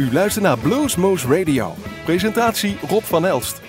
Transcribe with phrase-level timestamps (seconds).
[0.00, 1.74] U luistert naar Bluesmoose Radio.
[2.04, 3.62] Presentatie Rob van Elst.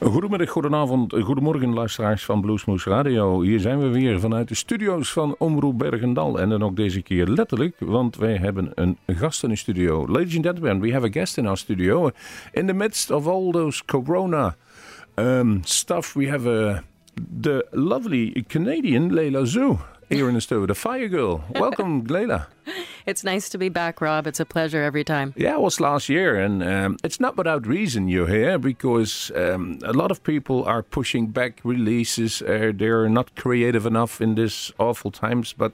[0.00, 3.40] Goedemiddag, goedenavond, goedemorgen luisteraars van Bluesmoose Radio.
[3.40, 6.40] Hier zijn we weer vanuit de studio's van Omroep Bergendal.
[6.40, 10.08] En dan ook deze keer letterlijk, want wij hebben een gast in de studio.
[10.08, 12.10] Ladies and gentlemen, we have a guest in our studio.
[12.52, 14.56] In the midst of all those corona
[15.14, 16.78] um, stuff, we have uh,
[17.40, 19.78] the lovely Canadian Leila Zoo
[20.10, 21.44] here in the studio, the Fire Girl.
[21.54, 22.46] Welcome, Layla.
[23.06, 24.26] It's nice to be back, Rob.
[24.26, 25.32] It's a pleasure every time.
[25.36, 29.78] Yeah, it was last year, and um, it's not without reason you're here because um,
[29.84, 32.42] a lot of people are pushing back releases.
[32.42, 35.72] Uh, they're not creative enough in this awful times, but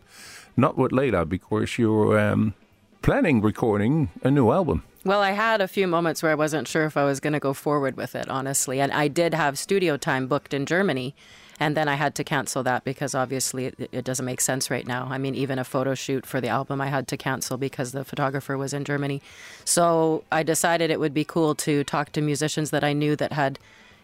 [0.56, 2.54] not with Layla because you're um,
[3.02, 4.82] planning recording a new album.
[5.04, 7.38] Well, I had a few moments where I wasn't sure if I was going to
[7.38, 8.80] go forward with it, honestly.
[8.80, 11.14] And I did have studio time booked in Germany.
[11.58, 14.86] And then I had to cancel that because obviously it, it, doesn't make sense right
[14.86, 15.08] now.
[15.10, 18.04] I mean, even a photo shoot for the album I had to cancel because the
[18.04, 19.22] photographer was in Germany.
[19.64, 23.32] So I decided it would be cool to talk to musicians that I knew that
[23.32, 23.58] had,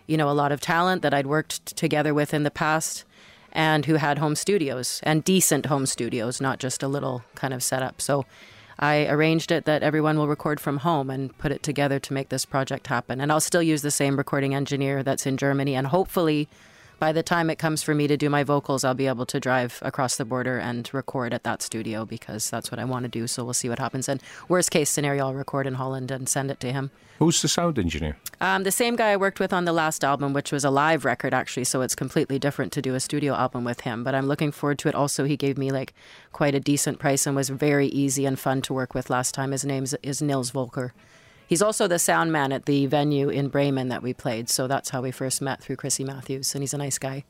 [0.07, 3.05] you know, a lot of talent that I'd worked together with in the past
[3.53, 7.63] and who had home studios and decent home studios, not just a little kind of
[7.63, 8.01] setup.
[8.01, 8.25] So
[8.79, 12.31] I arranged it that everyone will record from home and put it together to make
[12.31, 13.21] this project happen.
[13.21, 15.75] And I'll still use the same recording engineer that's in Germany.
[15.75, 16.49] And hopefully,
[17.03, 19.41] by the time it comes for me to do my vocals, I'll be able to
[19.41, 23.09] drive across the border and record at that studio because that's what I want to
[23.09, 23.27] do.
[23.27, 24.09] So we'll see what happens.
[24.09, 26.93] And worst case scenario, I'll record in Holland and send it to him.
[27.19, 28.19] Who's the sound engineer?
[28.41, 31.05] Um, the same guy I worked with on the last album, which was a live
[31.05, 34.05] record actually, so it's completely different to do a studio album with him.
[34.05, 34.95] But I'm looking forward to it.
[34.95, 35.95] Also, he gave me like
[36.31, 39.51] quite a decent price and was very easy and fun to work with last time.
[39.51, 40.95] His name is Nils Volker.
[41.53, 44.89] He's also the sound man at the venue in Bremen that we played, so that's
[44.89, 47.25] how we first met through Chrissy Matthews, and he's a nice guy.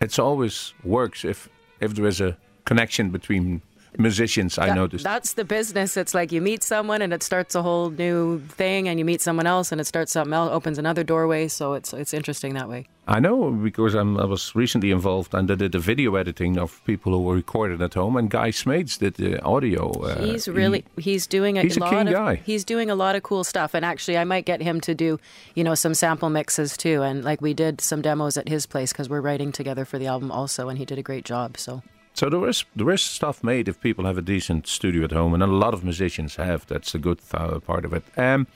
[0.00, 1.50] It always works if
[1.80, 3.60] if there is a connection between
[3.98, 5.04] musicians, I noticed.
[5.04, 5.96] That's the business.
[5.96, 9.20] It's like you meet someone and it starts a whole new thing, and you meet
[9.20, 11.48] someone else and it starts something else, opens another doorway.
[11.48, 12.86] So it's it's interesting that way.
[13.06, 16.84] I know because I'm, I was recently involved and I did the video editing of
[16.84, 19.90] people who were recorded at home, and Guy Smeets did the audio.
[19.90, 22.36] Uh, he's really he's doing a he's lot of guy.
[22.36, 23.74] he's doing a lot of cool stuff.
[23.74, 25.18] And actually, I might get him to do
[25.54, 27.02] you know some sample mixes too.
[27.02, 30.06] And like we did some demos at his place because we're writing together for the
[30.06, 31.58] album also, and he did a great job.
[31.58, 31.82] So.
[32.14, 35.32] So there is there is stuff made if people have a decent studio at home,
[35.34, 36.66] and a lot of musicians have.
[36.66, 38.02] That's the good th- part of it.
[38.18, 38.46] Um,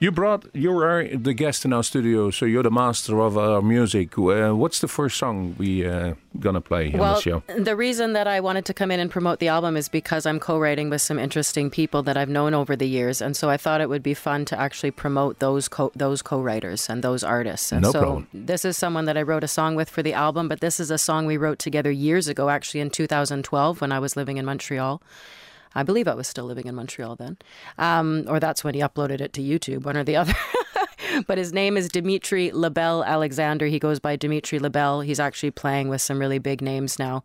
[0.00, 3.60] you brought you are the guest in our studio, so you're the master of our
[3.60, 4.16] music.
[4.18, 7.42] Uh, what's the first song we uh, gonna play on Well, the show?
[7.58, 10.40] the reason that I wanted to come in and promote the album is because I'm
[10.40, 13.82] co-writing with some interesting people that I've known over the years, and so I thought
[13.82, 17.70] it would be fun to actually promote those co- those co-writers and those artists.
[17.70, 18.28] And No so problem.
[18.32, 20.90] this is someone that I wrote a song with for the album, but this is
[20.90, 24.46] a song we wrote together years ago, actually in 2012 when I was living in
[24.46, 25.02] Montreal.
[25.74, 27.36] I believe I was still living in Montreal then,
[27.78, 30.34] um, or that's when he uploaded it to YouTube, one or the other.
[31.26, 33.66] but his name is Dimitri Labelle Alexander.
[33.66, 35.00] He goes by Dimitri Labelle.
[35.00, 37.24] He's actually playing with some really big names now.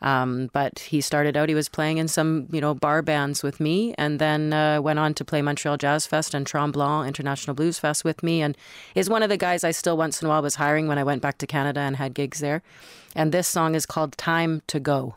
[0.00, 3.58] Um, but he started out, he was playing in some, you know, bar bands with
[3.60, 7.78] me and then uh, went on to play Montreal Jazz Fest and Tremblant International Blues
[7.78, 8.56] Fest with me and
[8.94, 11.04] is one of the guys I still once in a while was hiring when I
[11.04, 12.62] went back to Canada and had gigs there.
[13.16, 15.14] And this song is called Time to Go.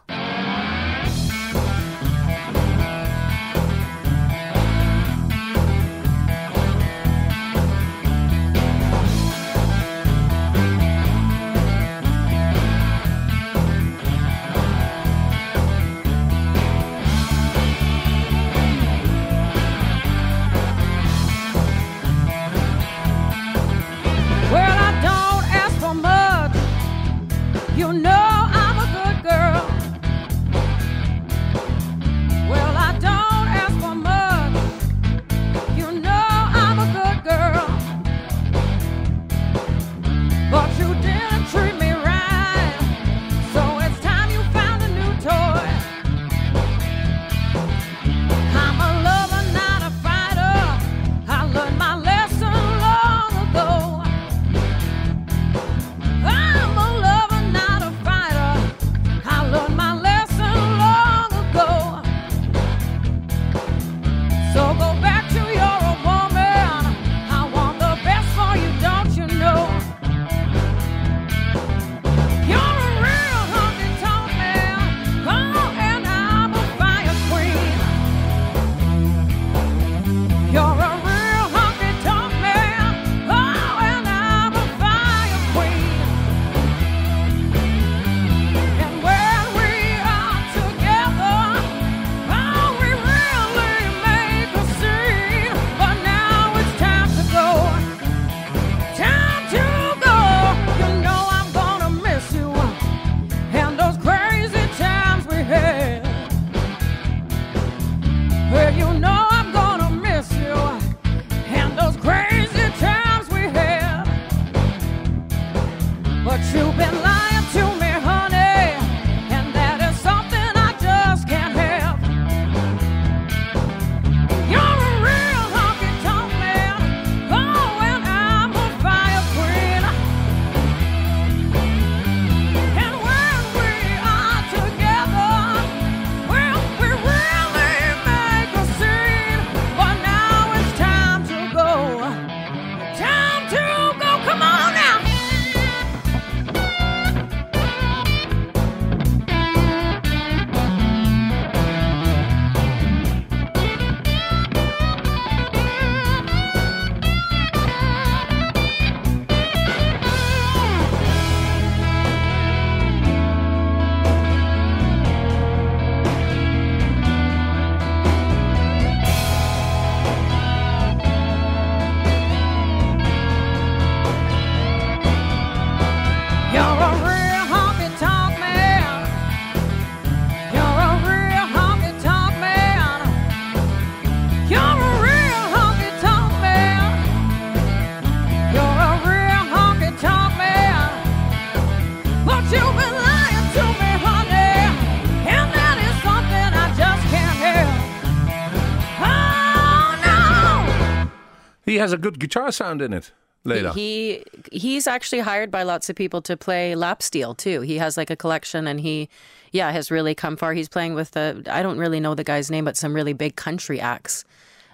[201.81, 203.11] Has a good guitar sound in it.
[203.43, 203.71] Later.
[203.73, 207.61] He he's actually hired by lots of people to play lap steel too.
[207.61, 209.09] He has like a collection, and he,
[209.51, 210.53] yeah, has really come far.
[210.53, 213.35] He's playing with the I don't really know the guy's name, but some really big
[213.35, 214.25] country acts,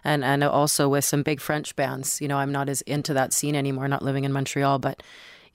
[0.04, 2.20] and and also with some big French bands.
[2.20, 5.02] You know, I'm not as into that scene anymore, not living in Montreal, but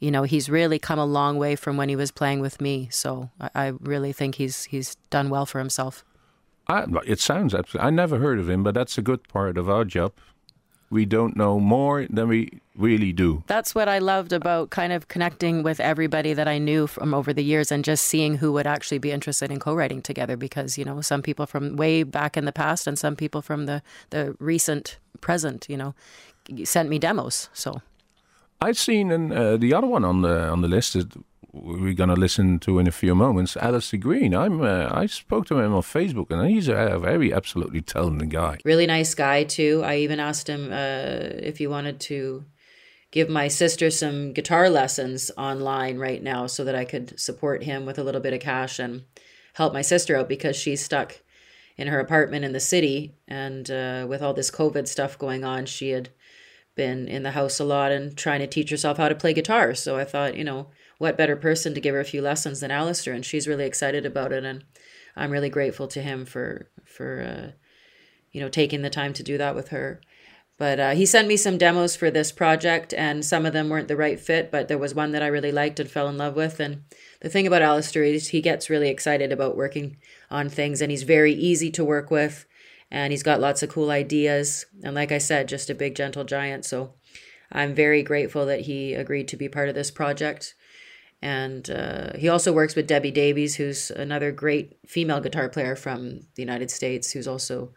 [0.01, 2.89] you know, he's really come a long way from when he was playing with me.
[2.91, 6.03] So I, I really think he's he's done well for himself.
[6.67, 7.87] I, it sounds absolutely.
[7.87, 10.13] I never heard of him, but that's a good part of our job
[10.93, 13.43] we don't know more than we really do.
[13.47, 17.33] That's what I loved about kind of connecting with everybody that I knew from over
[17.33, 20.85] the years and just seeing who would actually be interested in co-writing together because, you
[20.85, 24.37] know, some people from way back in the past and some people from the, the
[24.39, 25.95] recent present, you know,
[26.65, 27.49] sent me demos.
[27.55, 27.81] So
[28.61, 31.07] I've seen and uh, the other one on the on the list is
[31.53, 34.35] we're going to listen to in a few moments, Alastair Greene.
[34.35, 38.59] I'm uh, I spoke to him on Facebook, and he's a very absolutely talented guy.
[38.65, 39.83] Really nice guy too.
[39.85, 42.45] I even asked him uh, if he wanted to
[43.11, 47.85] give my sister some guitar lessons online right now, so that I could support him
[47.85, 49.03] with a little bit of cash and
[49.55, 51.21] help my sister out because she's stuck
[51.77, 55.67] in her apartment in the city, and uh, with all this COVID stuff going on,
[55.67, 56.09] she had
[56.75, 59.75] been in the house a lot and trying to teach herself how to play guitar.
[59.75, 62.71] So I thought, you know what better person to give her a few lessons than
[62.71, 63.15] Alastair?
[63.15, 64.65] And she's really excited about it, and
[65.17, 67.51] I'm really grateful to him for for uh,
[68.31, 70.01] you know taking the time to do that with her.
[70.59, 73.89] But uh, he sent me some demos for this project, and some of them weren't
[73.89, 76.37] the right fit, but there was one that I really liked and fell in love
[76.37, 76.61] with.
[76.61, 76.85] And
[77.21, 79.97] the thing about Alastair is he gets really excited about working
[80.31, 82.47] on things, and he's very easy to work with,
[82.93, 84.67] and he's got lots of cool ideas.
[84.85, 86.65] And like I said, just a big, gentle giant.
[86.65, 86.93] So
[87.51, 90.55] I'm very grateful that he agreed to be part of this project.
[91.23, 96.27] And uh, he also works with Debbie Davies, who's another great female guitar player from
[96.35, 97.73] the United States, who's also,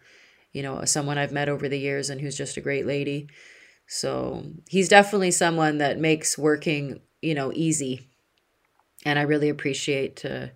[0.52, 3.30] you know, someone I've met over the years and who's just a great lady.
[3.88, 8.10] So he's definitely someone that makes working, you know, easy.
[9.06, 10.48] And I really appreciate uh,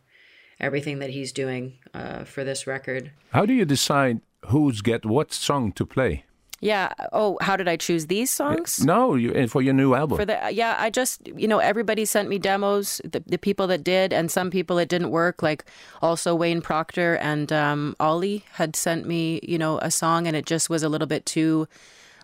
[0.59, 3.11] everything that he's doing uh, for this record.
[3.31, 6.25] How do you decide who's get what song to play?
[6.61, 6.93] Yeah.
[7.13, 8.83] Oh, how did I choose these songs?
[8.83, 10.17] No, you, for your new album.
[10.17, 13.01] For the yeah, I just you know everybody sent me demos.
[13.03, 15.41] The, the people that did, and some people it didn't work.
[15.41, 15.65] Like
[16.01, 20.45] also Wayne Proctor and um, Ollie had sent me you know a song, and it
[20.45, 21.67] just was a little bit too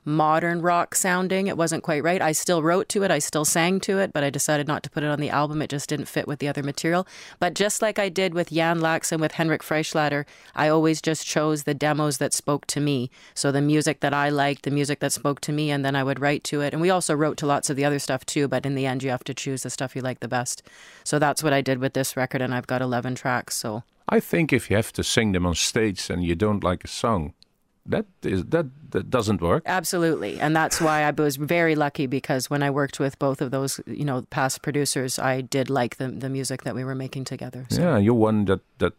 [0.06, 1.48] modern rock sounding.
[1.48, 2.22] It wasn't quite right.
[2.22, 4.90] I still wrote to it, I still sang to it, but I decided not to
[4.90, 5.62] put it on the album.
[5.62, 7.08] It just didn't fit with the other material.
[7.40, 11.26] But just like I did with Jan Laacks and with Henrik Freischlader, I always just
[11.26, 13.10] chose the demos that spoke to me.
[13.34, 16.04] So the music that I liked, the music that spoke to me, and then I
[16.04, 16.74] would write to it.
[16.74, 19.04] And we also wrote to lots of the other stuff too, but in the end,
[19.04, 20.62] you have to choose the stuff you like the best.
[21.04, 23.56] So that's what I did with this record, and I've got 11 tracks.
[23.56, 26.84] So I think if you have to sing them on stage and you don't like
[26.84, 27.34] a song,
[27.86, 29.64] that is that that doesn't work.
[29.66, 30.40] Absolutely.
[30.40, 33.80] And that's why i was very lucky because when i worked with both of those
[33.86, 37.66] you know past producers i did like the the music that we were making together
[37.70, 37.82] so.
[37.82, 38.94] yeah you're one that that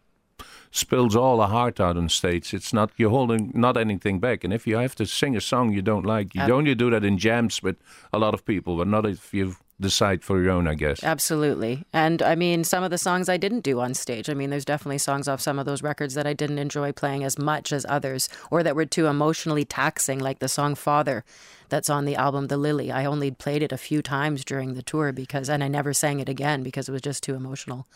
[0.70, 2.52] spills all the heart out on stage.
[2.52, 4.44] It's not you're holding not anything back.
[4.44, 7.04] And if you have to sing a song you don't like you only do that
[7.04, 7.76] in jams with
[8.12, 11.04] a lot of people but not if you've decide for your own, I guess.
[11.04, 11.84] Absolutely.
[11.92, 14.30] And I mean, some of the songs I didn't do on stage.
[14.30, 17.24] I mean, there's definitely songs off some of those records that I didn't enjoy playing
[17.24, 21.24] as much as others or that were too emotionally taxing, like the song Father
[21.68, 22.90] that's on the album The Lily.
[22.90, 26.20] I only played it a few times during the tour because, and I never sang
[26.20, 27.86] it again because it was just too emotional.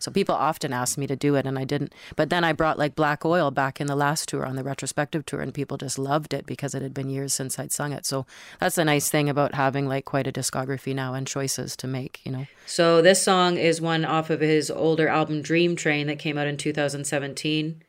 [0.00, 1.94] So people often ask me to do it, and I didn't.
[2.16, 5.24] But then I brought like Black Oil back in the last tour on the retrospective
[5.26, 8.04] tour, and people just loved it because it had been years since I'd sung it.
[8.04, 8.26] So
[8.58, 12.20] that's the nice thing about having like quite a discography now and choices to make,
[12.24, 12.46] you know.
[12.66, 16.46] So this song is one off of his older album Dream Train that came out
[16.46, 17.82] in 2017.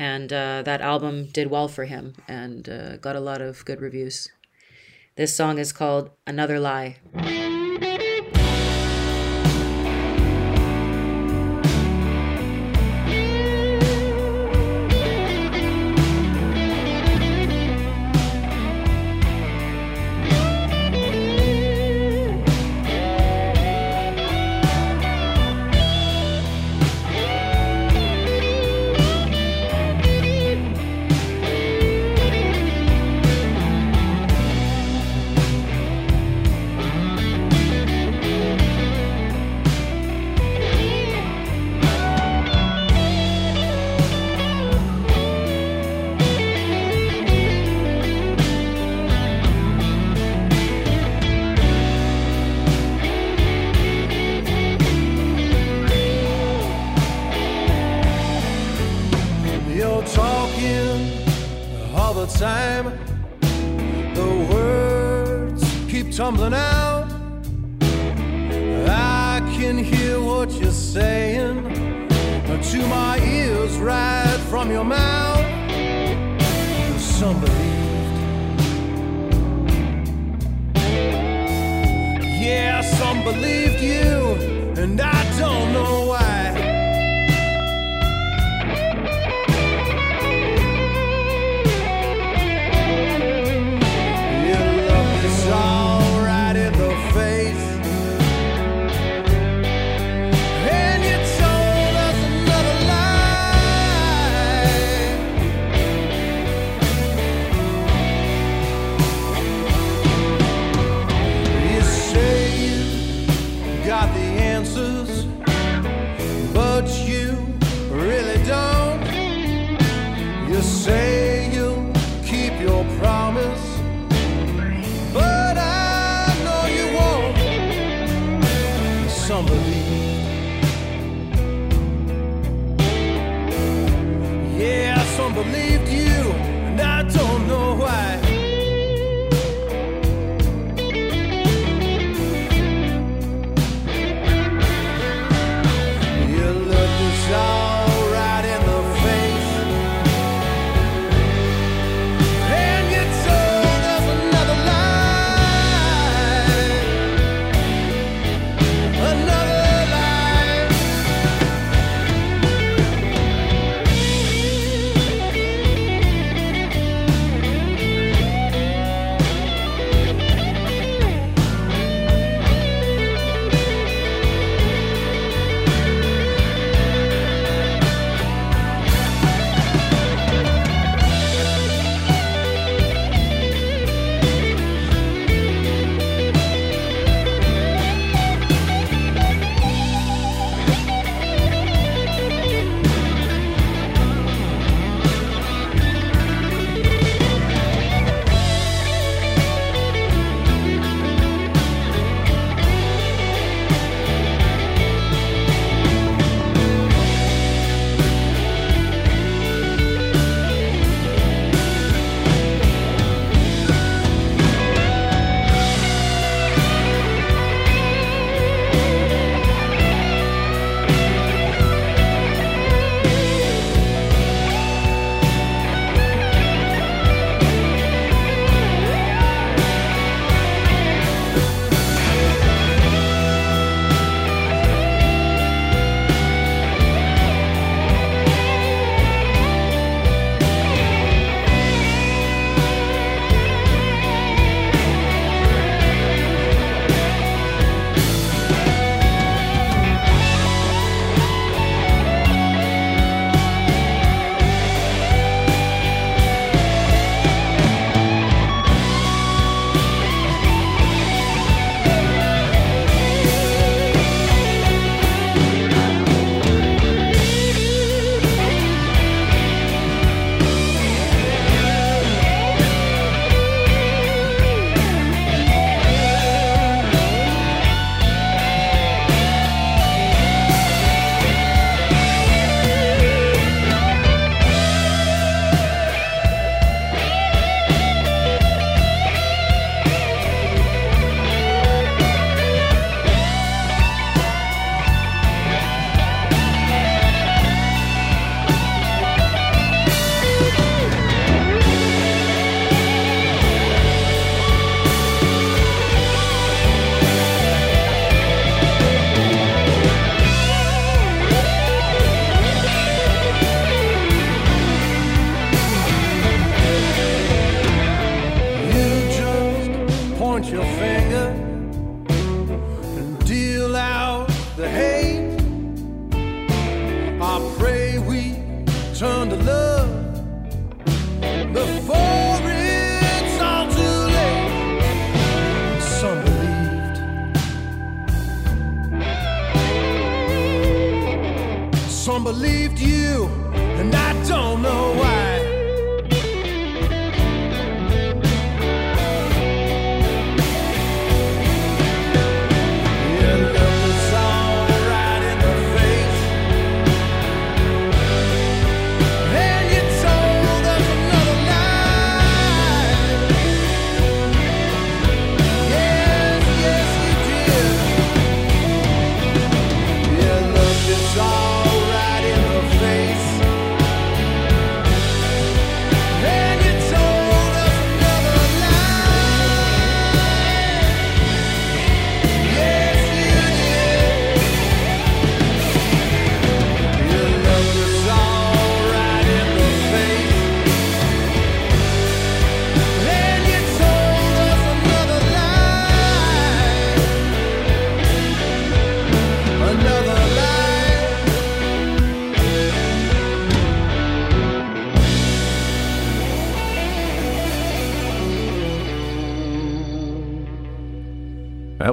[0.00, 3.80] And uh, that album did well for him and uh, got a lot of good
[3.80, 4.28] reviews.
[5.16, 6.98] This song is called Another Lie.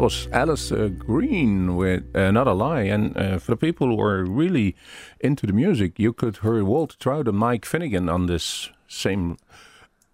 [0.05, 2.83] Was Alice uh, Green with uh, Not a Lie.
[2.83, 4.75] And uh, for the people who are really
[5.19, 9.37] into the music, you could hear Walter Trout and Mike Finnigan on this same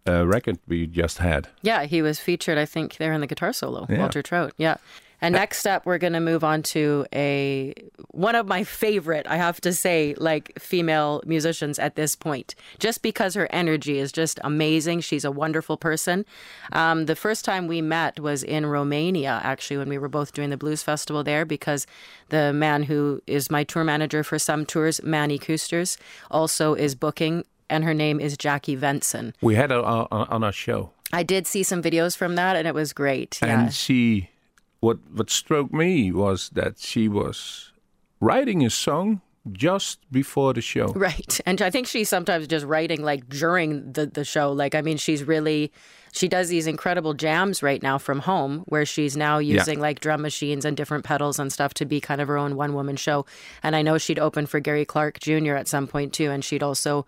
[0.08, 1.50] uh, record we just had.
[1.62, 4.00] Yeah, he was featured, I think, there in the guitar solo, Yeah.
[4.00, 4.54] Walter Trout.
[4.58, 4.78] Yeah.
[5.22, 7.74] And next up, we're going to move on to a
[8.10, 13.04] one of my favorite, I have to say, like female musicians at this point, just
[13.04, 15.02] because her energy is just amazing.
[15.02, 16.26] She's a wonderful person.
[16.72, 20.50] Um, the first time we met was in Romania, actually, when we were both doing
[20.50, 21.86] the blues festival there, because
[22.30, 25.98] the man who is my tour manager for some tours, Manny Koosters,
[26.32, 29.34] also is booking, and her name is Jackie Venson.
[29.40, 30.90] We had her on, on our show.
[31.14, 33.38] I did see some videos from that, and it was great.
[33.42, 33.62] Yeah.
[33.62, 34.31] And she,
[34.82, 37.72] what what struck me was that she was
[38.20, 40.88] writing a song just before the show.
[40.94, 41.40] Right.
[41.46, 44.52] And I think she's sometimes just writing like during the, the show.
[44.52, 45.72] Like, I mean, she's really,
[46.12, 50.22] she does these incredible jams right now from home where she's now using like drum
[50.22, 53.26] machines and different pedals and stuff to be kind of her own one woman show.
[53.64, 55.56] And I know she'd open for Gary Clark Jr.
[55.56, 56.30] at some point too.
[56.30, 57.06] And she'd also,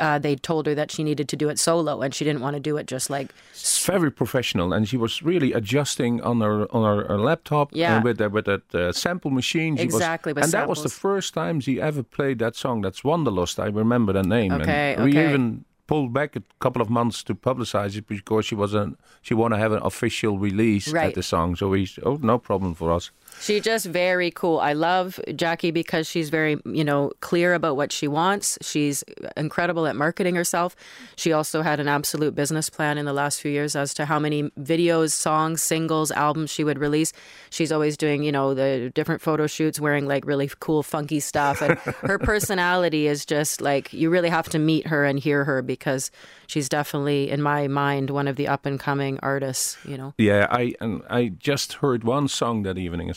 [0.00, 2.54] uh, they told her that she needed to do it solo and she didn't want
[2.56, 6.66] to do it just like It's very professional, and she was really adjusting on her
[6.74, 7.94] on her, her laptop Yeah.
[7.96, 9.76] and with that with that uh, sample machine.
[9.76, 12.82] She Exactly, was, and that was the first time she ever played that song.
[12.84, 13.58] That's Wanderlust.
[13.58, 14.52] I remember that name.
[14.52, 15.28] Okay, and we okay.
[15.28, 18.96] even pulled back a couple of months to publicize it because she wasn't.
[19.22, 21.08] She want to have an official release Right.
[21.08, 21.56] at the song.
[21.56, 23.10] So we oh no problem for us.
[23.40, 24.58] She's just very cool.
[24.58, 28.58] I love Jackie because she's very, you know, clear about what she wants.
[28.60, 29.02] She's
[29.36, 30.76] incredible at marketing herself.
[31.16, 34.18] She also had an absolute business plan in the last few years as to how
[34.18, 37.12] many videos, songs, singles, albums she would release.
[37.48, 41.62] She's always doing, you know, the different photo shoots wearing like really cool funky stuff
[41.62, 45.62] and her personality is just like you really have to meet her and hear her
[45.62, 46.10] because
[46.46, 50.14] she's definitely in my mind one of the up and coming artists, you know.
[50.18, 53.08] Yeah, I and I just heard one song that evening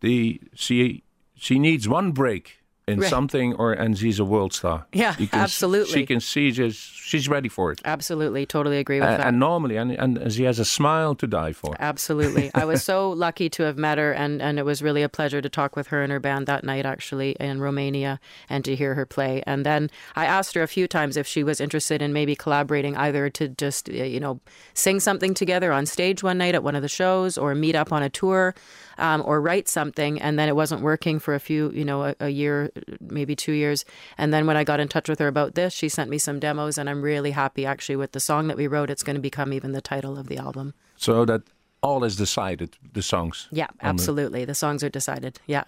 [0.00, 1.02] the she
[1.34, 3.10] she needs one break in Right.
[3.10, 4.86] something or and she's a world star.
[4.92, 5.92] Yeah, can absolutely.
[5.92, 7.80] She can see just she's ready for it.
[7.84, 9.26] Absolutely, totally agree with Uh, that.
[9.26, 11.74] and normally, and, and she has a smile to die for.
[11.80, 12.48] Absolutely.
[12.54, 15.40] I was so lucky to have met her, and, and it was really a pleasure
[15.42, 18.94] to talk with her and her band that night, actually, in Romania, and to hear
[18.94, 19.42] her play.
[19.48, 22.96] And then I asked her a few times if she was interested in maybe collaborating
[22.96, 24.38] either to just, you know,
[24.74, 27.92] sing something together on stage one night at one of the shows or meet up
[27.92, 28.54] on a tour
[28.98, 30.20] um, or write something.
[30.20, 33.52] And then it wasn't working for a few, you know, a, a year, maybe two
[33.52, 33.84] years.
[34.18, 36.38] And then when I got in touch with her about this, she sent me some
[36.40, 38.90] demos, and I'm really happy actually with the song that we wrote.
[38.90, 40.74] It's going to become even the title of the album.
[40.96, 41.42] So that
[41.82, 43.48] all is decided, the songs.
[43.52, 44.44] Yeah, on the- absolutely.
[44.44, 45.38] The songs are decided.
[45.46, 45.64] Yeah.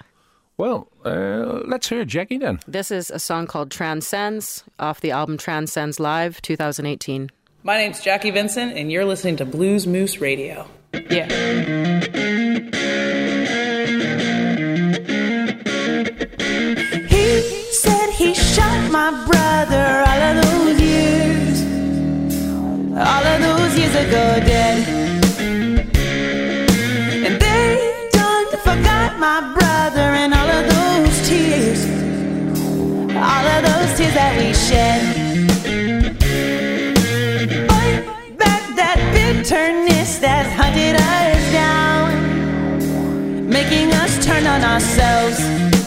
[0.56, 2.58] Well, uh, let's hear Jackie then.
[2.66, 7.30] This is a song called Transcends off the album Transcends Live 2018.
[7.62, 10.66] My name's Jackie Venson, and you're listening to Blues Moose Radio.
[11.10, 11.28] Yeah.
[19.10, 21.62] My brother all of those years.
[22.92, 24.86] All of those years ago, dead.
[27.24, 31.80] And they done forgot my brother and all of those tears.
[33.16, 35.00] All of those tears that we shed.
[37.70, 45.77] Fight back that bitterness that hunted us down, making us turn on ourselves.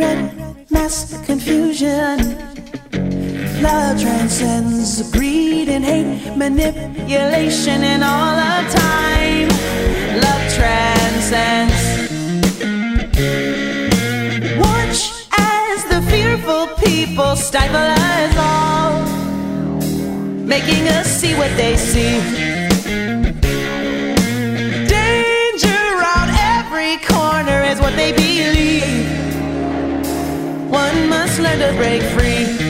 [0.00, 2.36] Regret, mass confusion.
[3.62, 9.48] Love transcends greed and hate, manipulation, and all of time.
[10.24, 11.82] Love transcends.
[14.58, 15.00] Watch
[15.38, 19.02] as the fearful people stifle us all,
[20.46, 22.20] making us see what they see.
[24.88, 29.29] Danger around every corner is what they believe.
[30.90, 32.69] One must learn to break free.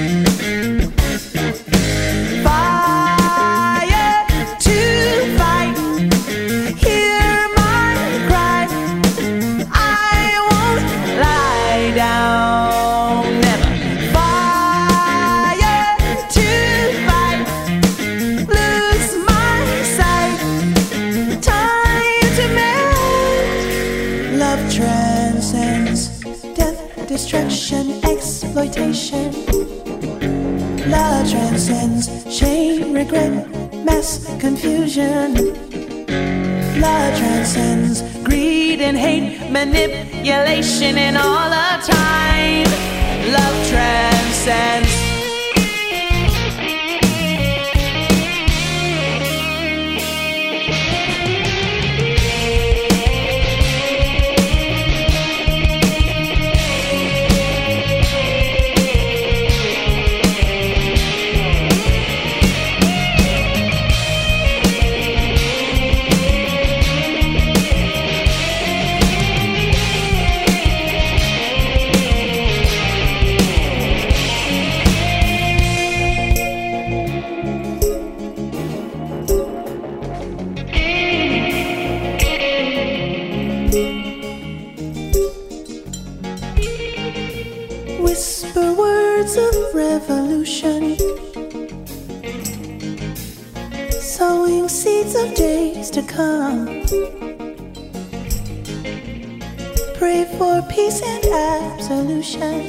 [30.90, 33.48] Love transcends shame, regret,
[33.85, 35.35] mess, confusion.
[36.81, 42.64] Love transcends greed and hate, manipulation, and all the time.
[43.33, 45.09] Love transcends.
[96.10, 96.66] Come.
[99.94, 102.66] Pray for peace and absolution.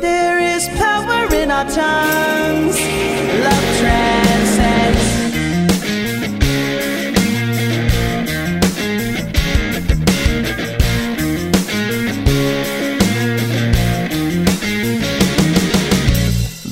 [0.00, 2.78] There is power in our tongues.
[3.46, 5.12] Love transcends.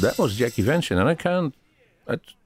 [0.01, 1.60] That was Jackie Venson, and I can't.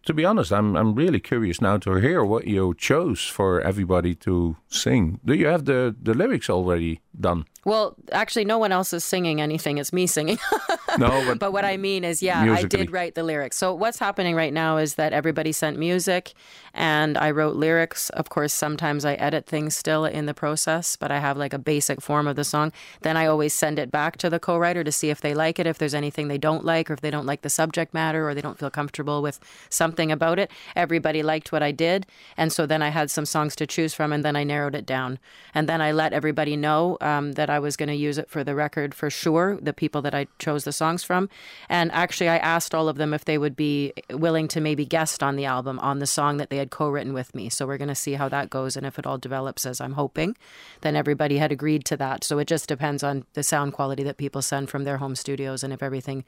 [0.06, 4.14] To be honest, I'm I'm really curious now to hear what you chose for everybody
[4.16, 5.20] to sing.
[5.24, 7.44] Do you have the the lyrics already done?
[7.64, 9.78] Well, actually, no one else is singing anything.
[9.78, 10.38] It's me singing.
[10.96, 13.56] No, but, But what I mean is, yeah, I did write the lyrics.
[13.56, 16.34] So what's happening right now is that everybody sent music
[16.72, 18.10] and I wrote lyrics.
[18.10, 21.58] Of course, sometimes I edit things still in the process, but I have like a
[21.58, 22.72] basic form of the song.
[23.00, 25.66] Then I always send it back to the co-writer to see if they like it,
[25.66, 28.32] if there's anything they don't like, or if they don't like the subject matter or
[28.32, 30.50] they don't feel comfortable with something about it.
[30.76, 32.06] Everybody liked what I did.
[32.36, 34.86] And so then I had some songs to choose from and then I narrowed it
[34.86, 35.18] down.
[35.54, 38.44] And then I let everybody know um, that I was going to use it for
[38.44, 41.28] the record for sure, the people that I chose the songs from.
[41.68, 45.22] And actually, I asked all of them if they would be willing to maybe guest
[45.22, 47.48] on the album on the song that they had co written with me.
[47.48, 48.76] So we're going to see how that goes.
[48.76, 50.36] And if it all develops as I'm hoping,
[50.80, 52.24] then everybody had agreed to that.
[52.24, 55.62] So it just depends on the sound quality that people send from their home studios
[55.62, 56.24] and if everything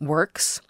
[0.00, 0.60] works.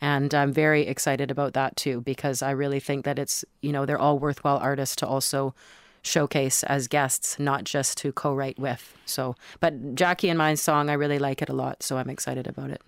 [0.00, 3.86] And I'm very excited about that too, because I really think that it's, you know,
[3.86, 5.54] they're all worthwhile artists to also
[6.02, 8.94] showcase as guests, not just to co write with.
[9.06, 11.82] So, but Jackie and my song, I really like it a lot.
[11.82, 12.82] So I'm excited about it.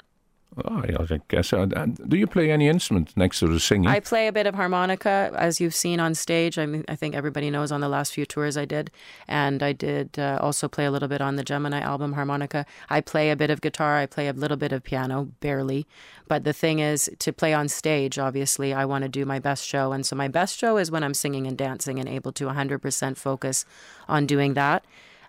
[0.65, 1.51] Oh, I guess.
[1.51, 3.89] Do you play any instrument next to the singing?
[3.89, 6.59] I play a bit of harmonica, as you've seen on stage.
[6.59, 8.91] I mean, I think everybody knows on the last few tours I did,
[9.27, 12.67] and I did uh, also play a little bit on the Gemini album harmonica.
[12.89, 13.99] I play a bit of guitar.
[13.99, 15.87] I play a little bit of piano, barely.
[16.27, 19.65] But the thing is, to play on stage, obviously, I want to do my best
[19.65, 22.47] show, and so my best show is when I'm singing and dancing and able to
[22.47, 23.65] 100% focus
[24.09, 24.85] on doing that.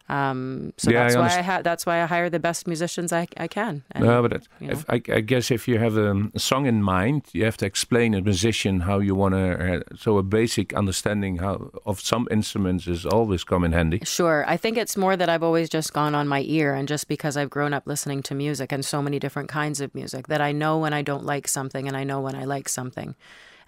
[0.09, 3.13] Um, so Yeah, I that's why I ha- that's why I hire the best musicians
[3.13, 3.83] I, I can.
[3.91, 6.81] And, no, but you if, I, I guess if you have a, a song in
[6.81, 9.75] mind, you have to explain a musician how you want to.
[9.75, 13.99] Uh, so a basic understanding how of some instruments is always come in handy.
[14.03, 14.43] Sure.
[14.47, 17.37] I think it's more that I've always just gone on my ear, and just because
[17.37, 20.51] I've grown up listening to music and so many different kinds of music, that I
[20.51, 23.15] know when I don't like something and I know when I like something.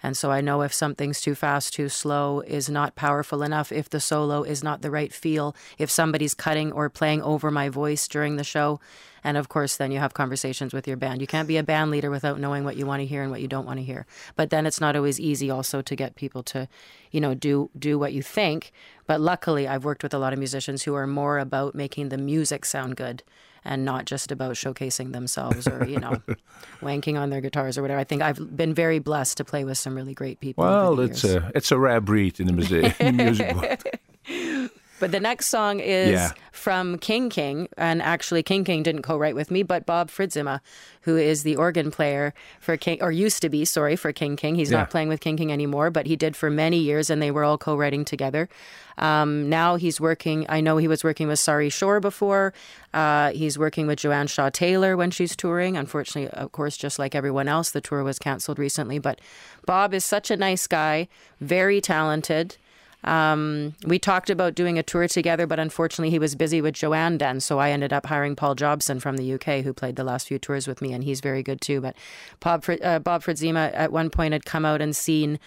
[0.02, 3.88] And so I know if something's too fast, too slow, is not powerful enough, if
[3.88, 8.08] the solo is not the right feel, if somebody's cutting or playing over my voice
[8.08, 8.80] during the show.
[9.24, 11.20] And of course, then you have conversations with your band.
[11.20, 13.40] You can't be a band leader without knowing what you want to hear and what
[13.40, 14.04] you don't want to hear.
[14.34, 16.68] But then it's not always easy also to get people to,
[17.12, 18.72] you know, do do what you think.
[19.06, 22.18] But luckily, I've worked with a lot of musicians who are more about making the
[22.18, 23.22] music sound good
[23.64, 26.20] and not just about showcasing themselves or, you know,
[26.80, 28.00] wanking on their guitars or whatever.
[28.00, 30.64] I think I've been very blessed to play with some really great people.
[30.64, 31.36] Well, it's years.
[31.36, 34.70] a it's a rare breed in the music, in the music world.
[35.02, 36.30] But the next song is Yeah.
[36.52, 40.60] from King King, and actually King King didn't co-write with me, but Bob Fridzema,
[41.00, 44.54] who is the organ player for King, or used to be, sorry, for King King.
[44.54, 44.78] He's Yeah.
[44.78, 47.42] not playing with King King anymore, but he did for many years, and they were
[47.42, 48.48] all co-writing together.
[48.96, 50.46] Um, now he's working.
[50.48, 52.52] I know he was working with Sari Schorr before.
[52.94, 55.76] Uh, he's working with Joanne Shaw Taylor when she's touring.
[55.76, 59.00] Unfortunately, of course, just like everyone else, the tour was canceled recently.
[59.00, 59.20] But
[59.66, 61.08] Bob is such a nice guy,
[61.40, 62.56] very talented.
[63.04, 67.18] Um, we talked about doing a tour together, but unfortunately, he was busy with Joanne
[67.18, 67.40] then.
[67.40, 70.38] So I ended up hiring Paul Jobson from the UK, who played the last few
[70.38, 71.80] tours with me, and he's very good too.
[71.80, 71.96] But
[72.40, 75.38] Bob, uh, Bob at one point had come out and seen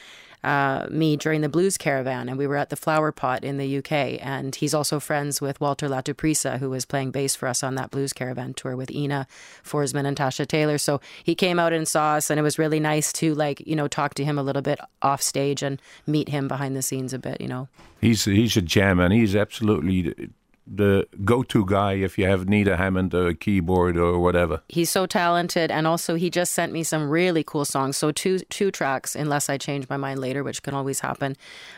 [0.45, 3.77] uh, me during the Blues Caravan, and we were at the Flower Pot in the
[3.79, 4.19] UK.
[4.21, 7.89] And he's also friends with Walter Latupeirissa, who was playing bass for us on that
[7.89, 9.25] Blues Caravan tour with Ina
[9.63, 10.77] Forsman and Tasha Taylor.
[10.77, 13.75] So he came out and saw us, and it was really nice to like you
[13.75, 17.11] know talk to him a little bit off stage and meet him behind the scenes
[17.11, 17.41] a bit.
[17.41, 17.67] You know,
[17.99, 20.29] he's he's a gem, and he's absolutely
[20.67, 24.61] the go-to guy if you have need a Hammond a keyboard or whatever.
[24.69, 27.97] He's so talented, and also he just sent me some really cool songs.
[27.97, 31.35] So two two tracks, unless I change my mind later, which can always happen.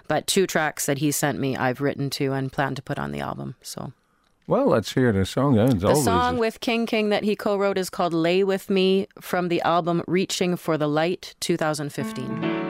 [0.08, 3.12] But two tracks that he sent me, I've written to and plan to put on
[3.12, 3.56] the album.
[3.62, 3.93] So.
[4.47, 5.56] Well, let's hear the song.
[5.56, 9.62] the song with King King that he co-wrote is called "Lay with Me" from the
[9.63, 12.66] album "Reaching for the Light" 2015.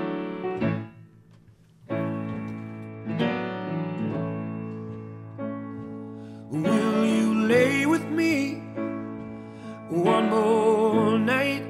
[10.03, 11.63] One more night?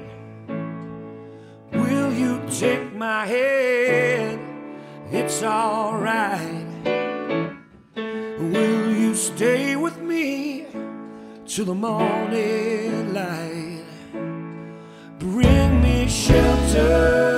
[1.72, 4.40] Will you take my hand?
[5.10, 6.66] It's alright.
[7.96, 10.66] Will you stay with me
[11.46, 13.84] till the morning light?
[15.18, 17.37] Bring me shelter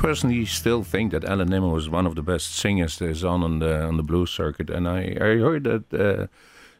[0.00, 3.58] personally still think that Alan Nimmo is one of the best singers there's on on
[3.60, 6.26] the on the blues circuit, and I I heard that uh,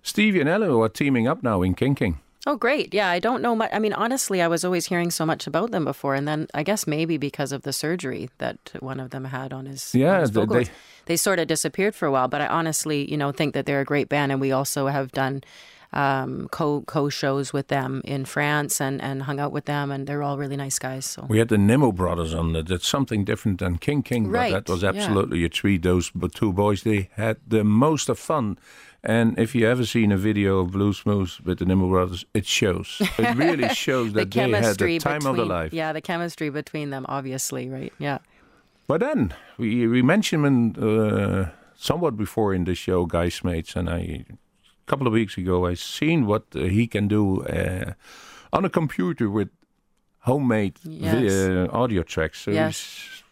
[0.03, 2.15] Stevie and Alan are teaming up now in King King.
[2.47, 2.95] Oh, great.
[2.95, 3.71] Yeah, I don't know much.
[3.71, 6.15] I mean, honestly, I was always hearing so much about them before.
[6.19, 9.67] And then I guess maybe because of the surgery that one of them had on
[9.67, 12.29] his, on Yeah, his they- vocals, they- they, sort of disappeared for a while.
[12.29, 14.33] But I honestly, you know, think that they're a great band.
[14.33, 15.43] And we also have done
[15.93, 19.91] um, co co shows with them in France and, and hung out with them.
[19.91, 21.07] And they're all really nice guys.
[21.07, 22.69] So We had the Nimmo brothers on that.
[22.69, 24.91] That's something different than King King, Right, but that was yeah.
[24.91, 25.83] absolutely a treat.
[25.83, 28.59] Those two boys, they had the most of fun.
[29.03, 33.01] And if you ever seen a video of Bluesmoose with the Nimmo brothers, it shows.
[33.19, 35.73] It really shows the that they had the time between, of their life.
[35.73, 37.93] yeah, the chemistry between them, obviously, right?
[37.99, 38.19] Yeah.
[38.87, 44.27] But then we we mentioned uh, somewhat before in the show, Guy Smeets, and I
[44.91, 47.93] couple of weeks ago I seen what uh, he can do uh,
[48.57, 49.49] on a computer with
[50.21, 51.33] homemade vi- Yes.
[51.49, 52.41] uh, audio tracks.
[52.45, 52.77] So Yes.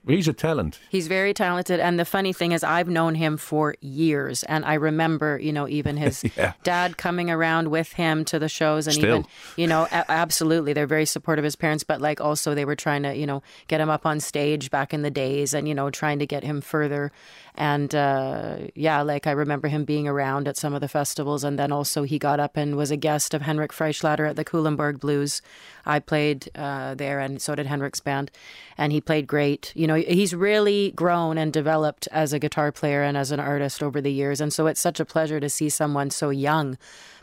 [0.06, 0.78] he's, he's a talent.
[0.90, 1.80] He's very talented.
[1.80, 4.42] And the funny thing is, I've known him for years.
[4.44, 6.52] And I remember, you know, even his Yeah.
[6.62, 8.86] dad coming around with him to the shows.
[8.86, 9.08] And Still.
[9.18, 9.24] even,
[9.56, 10.72] you know, a- absolutely.
[10.72, 11.84] They're very supportive of his parents.
[11.84, 14.94] But like also, they were trying to, you know, get him up on stage back
[14.94, 17.10] in the days and, you know, trying to get him further.
[17.58, 21.42] And uh, yeah, like I remember him being around at some of the festivals.
[21.42, 24.44] And then also, he got up and was a guest of Henrik Freischlader at the
[24.44, 25.42] Kuhlenberg Blues.
[25.84, 28.30] I played uh, there, and so did Henrik's band.
[28.78, 29.72] And he played great.
[29.74, 33.82] You know, he's really grown and developed as a guitar player and as an artist
[33.82, 34.40] over the years.
[34.40, 36.78] And so it's such a pleasure to see someone so young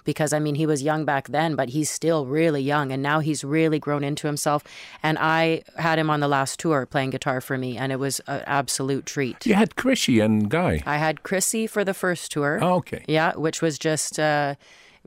[0.06, 2.92] because I mean, he was young back then, but he's still really young.
[2.92, 4.64] And now he's really grown into himself.
[5.04, 8.22] And I had him on the last tour playing guitar for me, and it was
[8.28, 9.46] an absolute treat.
[9.46, 10.82] You had Krissy and Guy.
[10.86, 12.60] I had Krissy for the first tour.
[12.62, 13.04] Oh, okay.
[13.08, 14.56] Yeah, which was just, uh,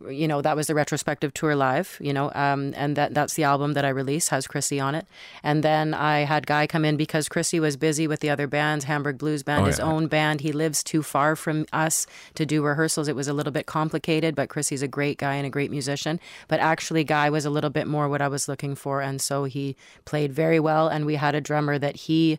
[0.09, 3.45] you know, that was the retrospective tour live, you know, um, and that that's the
[3.45, 5.07] album that I released, has Krissy on it.
[5.43, 8.85] And then I had Guy come in because Krissy was busy with the other bands,
[8.85, 9.85] Hamburg Blues Band, Oh, his yeah.
[9.87, 10.41] own band.
[10.43, 13.09] He lives too far from us to do rehearsals.
[13.09, 16.21] It was a little bit complicated, but Krissy's a great guy and a great musician.
[16.47, 19.01] But actually, Guy was a little bit more what I was looking for.
[19.01, 20.89] And so he played very well.
[20.89, 22.39] And we had a drummer that he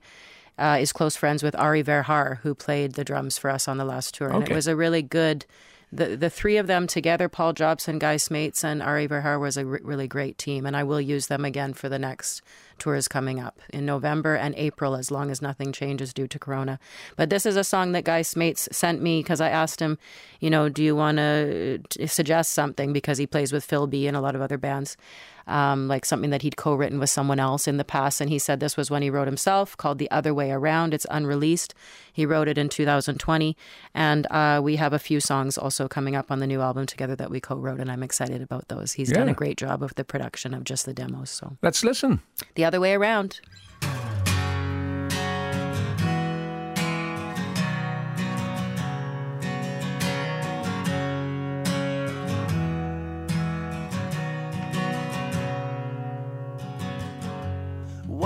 [0.57, 3.86] uh, is close friends with Ari Verhar, who played the drums for us on the
[3.86, 4.28] last tour.
[4.30, 4.51] And Okay.
[4.51, 5.45] it was a really good,
[5.91, 9.65] the, the three of them together, Paul Jobson, Guy Smeets, and Ari Verhar, was a
[9.65, 10.65] re- really great team.
[10.65, 12.41] And I will use them again for the next
[12.77, 16.79] tours coming up in November and April, as long as nothing changes due to Corona.
[17.15, 19.97] But this is a song that Guy Smeets sent me because I asked him,
[20.39, 22.93] you know, do you want uh, to suggest something?
[22.93, 24.95] Because he plays with Phil Bee and a lot of other bands
[25.49, 28.21] um, like something that he'd co-written with someone else in the past.
[28.21, 31.05] And he said this was one he wrote himself, called "The Other Way Around." It's
[31.09, 31.73] unreleased.
[32.13, 33.55] He wrote it in 2020,
[33.93, 37.15] and uh, we have a few songs also coming up on the new album together
[37.15, 38.93] that we co-wrote, and I'm excited about those.
[38.93, 41.29] He's done a great job of the production of just the demos.
[41.29, 42.21] So Let's listen.
[42.55, 43.41] "The Other Way Around."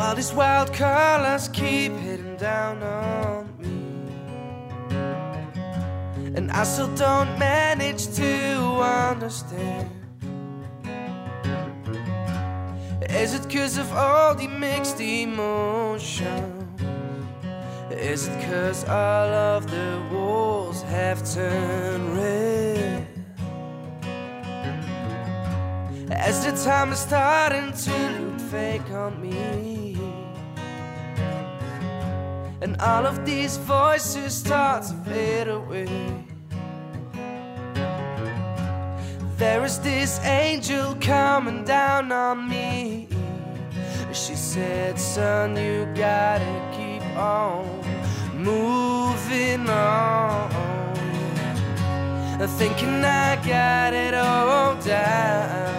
[0.04, 4.12] While these wild colors keep hitting down on me.
[6.36, 9.89] And I still don't manage to understand.
[13.10, 16.82] Is it cause of all the mixed emotions?
[17.89, 23.08] Is it cause all of the walls have turned red?
[26.12, 29.83] As the time is starting to look fake on me
[32.64, 35.89] And all of these voices start to fade away.
[39.38, 43.09] There is this angel coming down on me.
[44.14, 47.68] She said, son, you gotta keep on
[48.34, 50.49] moving on.
[52.57, 55.74] Thinking I got it all down.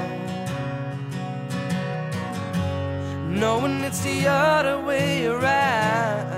[3.30, 6.33] Knowing it's the other way around.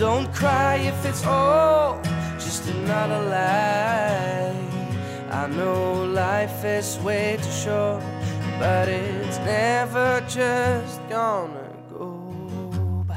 [0.00, 2.00] Don't cry if it's all
[2.38, 4.56] just another lie.
[5.30, 8.02] I know life is way too short,
[8.58, 13.14] but it's never just gonna go by.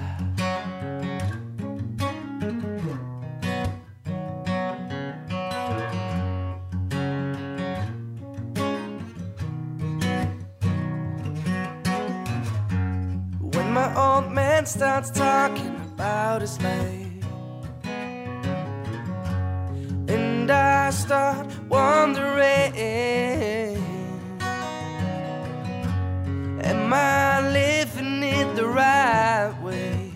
[13.40, 15.73] When my old man starts talking
[16.04, 17.08] about his life,
[20.10, 22.76] and I start wondering,
[26.62, 30.12] am I living it the right way?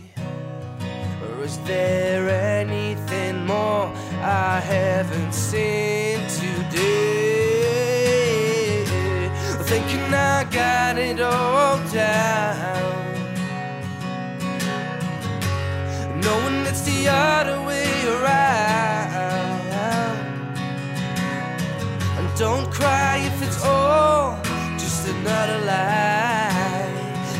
[1.24, 2.28] Or is there
[2.60, 3.90] anything more
[4.22, 7.24] I I haven't seen today.
[9.70, 12.77] Thinking I got it all down.
[17.08, 19.62] The other way around.
[22.18, 24.38] And don't cry if it's all
[24.74, 26.92] just another lie.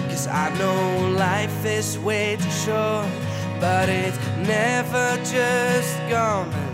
[0.08, 3.08] Cause I know life is way too short,
[3.60, 6.67] but it's never just gonna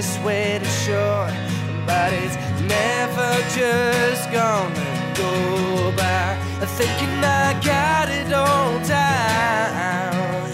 [0.00, 1.32] life is way too short,
[1.86, 6.38] but it's never just gonna go by.
[6.78, 10.48] Thinking I got it all down.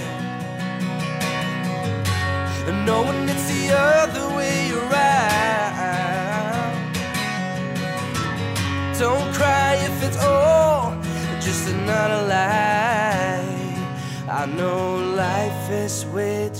[2.85, 5.93] Knowing it's the other way around.
[8.99, 10.97] Don't cry if it's all
[11.41, 13.47] just another lie.
[14.29, 16.51] I know life is way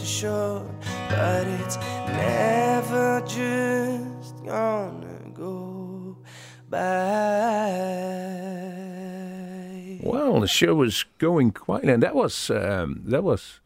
[10.47, 13.59] the show was going quite, and that was um, that was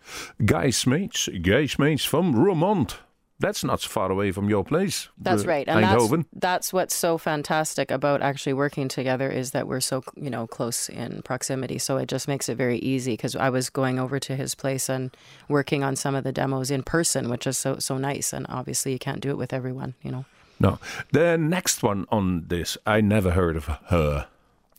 [0.42, 2.94] Guy Smeets, Guy Smeets from Roermond.
[3.38, 5.08] That's not far away from your place.
[5.18, 9.68] That's uh, right, and that's, that's what's so fantastic about actually working together is that
[9.68, 11.78] we're so you know close in proximity.
[11.78, 14.88] So it just makes it very easy because I was going over to his place
[14.88, 15.14] and
[15.50, 18.32] working on some of the demos in person, which is so so nice.
[18.32, 20.24] And obviously, you can't do it with everyone, you know.
[20.58, 20.78] No,
[21.12, 24.28] the next one on this, I never heard of her.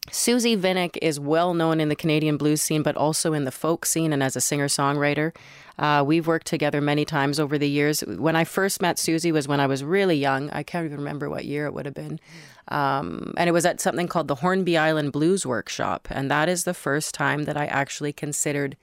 [0.10, 3.86] Susie Vinnick is well known in the Canadian blues scene, but also in the folk
[3.86, 5.34] scene and as a singer songwriter.
[5.78, 8.02] Uh, we've worked together many times over the years.
[8.02, 10.50] When I first met Susie was when I was really young.
[10.52, 12.20] I can't even remember what year it would have been.
[12.68, 16.08] Um, and it was at something called the Hornby Island Blues Workshop.
[16.10, 18.78] And that is the first time that I actually considered,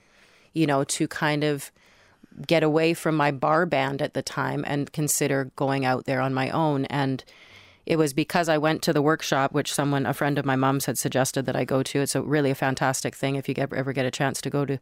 [0.53, 1.73] you know, to kind of
[2.47, 6.33] get away from my bar band at the time and consider going out there on
[6.33, 6.85] my own.
[6.87, 7.25] And
[7.89, 10.84] it was because I went to the workshop, which someone, a friend of my mom's,
[10.84, 12.01] had suggested that I go to.
[12.01, 14.66] It's a really a fantastic thing if you get, ever get a chance to go
[14.66, 14.78] to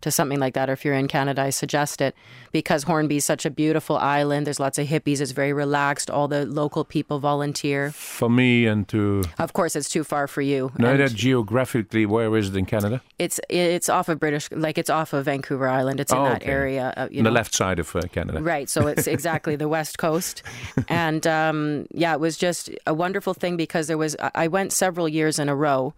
[0.00, 2.14] to something like that, or if you're in Canada, I suggest it
[2.52, 4.46] because Hornby is such a beautiful island.
[4.46, 5.20] There's lots of hippies.
[5.20, 6.10] It's very relaxed.
[6.10, 7.90] All the local people volunteer.
[7.92, 10.72] For me and to Of course, it's too far for you.
[10.78, 13.02] And that geographically, where is it in Canada?
[13.18, 16.00] it's it's off of British, like it's off of Vancouver Island.
[16.00, 16.50] It's in Oh, that okay.
[16.50, 16.94] area.
[16.96, 18.40] Uh, the left side of uh, Canada.
[18.42, 18.68] Right.
[18.68, 20.42] So it's exactly the West Coast.
[20.88, 24.72] And um, yeah, it was just a wonderful thing because there was, I I went
[24.72, 25.92] several years in a row,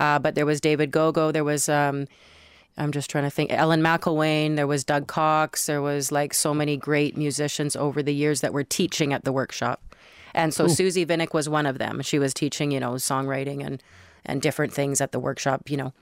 [0.00, 2.06] uh, but there was David Gogo, there was, um,
[2.76, 6.52] I'm just trying to think, Ellen McIlwaine, there was Doug Cox, there was like so
[6.52, 9.94] many great musicians over the years that were teaching at the workshop.
[10.34, 12.02] And so Susie Vinnick was one of them.
[12.02, 13.80] She was teaching, you know, songwriting and,
[14.24, 15.92] and different things at the workshop, you know.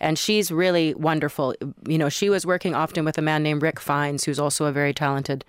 [0.00, 1.54] And she's really wonderful.
[1.86, 4.72] You know, she was working often with a man named Rick Fines, who's also a
[4.72, 5.44] very talented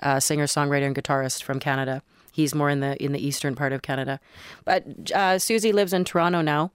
[0.00, 2.02] uh, singer, songwriter, and guitarist from Canada.
[2.30, 4.20] He's more in the in the eastern part of Canada,
[4.64, 6.70] but uh, Susie lives in Toronto now,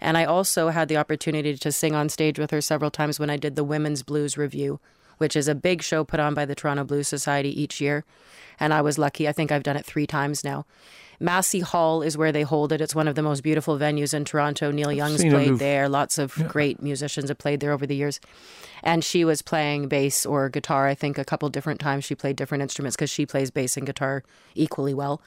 [0.00, 3.30] and I also had the opportunity to sing on stage with her several times when
[3.30, 4.78] I did the Women's Blues Revue,
[5.18, 8.04] which is a big show put on by the Toronto Blues Society each year,
[8.60, 9.28] and I was lucky.
[9.28, 10.66] I think I've done it three times now.
[11.20, 12.80] Massey Hall is where they hold it.
[12.80, 14.70] It's one of the most beautiful venues in Toronto.
[14.70, 15.88] Neil Young's played there.
[15.88, 18.20] Lots of great musicians have played there over the years.
[18.82, 22.04] And she was playing bass or guitar, I think, a couple different times.
[22.04, 24.22] She played different instruments because she plays bass and guitar
[24.54, 25.20] equally well.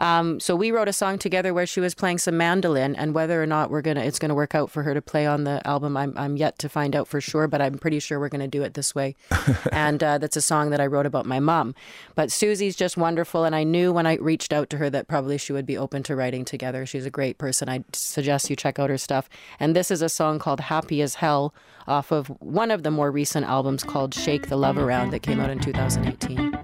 [0.00, 3.40] Um, so we wrote a song together where she was playing some mandolin, and whether
[3.40, 5.94] or not we're gonna, it's gonna work out for her to play on the album,
[5.94, 7.46] I'm, I'm yet to find out for sure.
[7.46, 9.14] But I'm pretty sure we're gonna do it this way.
[9.72, 11.74] and uh, that's a song that I wrote about my mom.
[12.14, 15.36] But Susie's just wonderful, and I knew when I reached out to her that probably
[15.36, 16.86] she would be open to writing together.
[16.86, 17.68] She's a great person.
[17.68, 19.28] I suggest you check out her stuff.
[19.58, 21.52] And this is a song called "Happy as Hell"
[21.90, 25.40] off of one of the more recent albums called "Shake the Love Around" that came
[25.40, 26.54] out in 2018.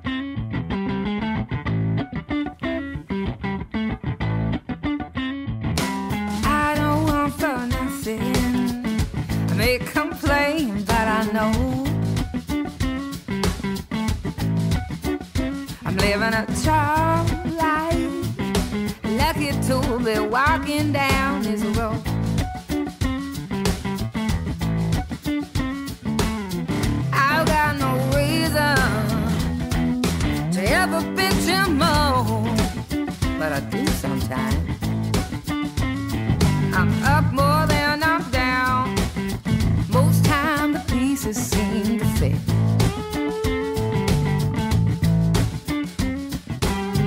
[6.45, 8.37] I don't want for nothing.
[9.51, 11.83] I may complain, but I know
[15.99, 18.14] living a charmed life.
[19.05, 22.16] Lucky to be walking down this road.
[30.87, 32.43] To ever picture more,
[33.39, 34.55] but I do sometimes.
[36.74, 38.95] I'm up more than I'm down.
[39.89, 42.37] Most time the pieces seem to fit.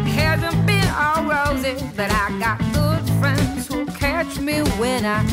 [0.07, 5.23] Hasn't been all rosy, but I got good friends who catch me when I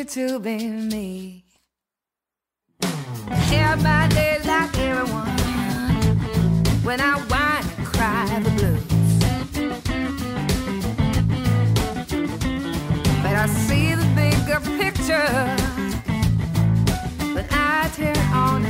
[0.00, 1.44] easy to be me.
[4.10, 5.26] Days like everyone
[6.82, 8.84] when I whine and cry the blues.
[13.22, 15.30] But I see the bigger picture
[17.34, 18.69] when I turn on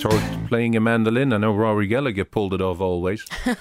[0.00, 1.32] talked playing a mandolin.
[1.32, 3.24] I know Rory Gallagher pulled it off always.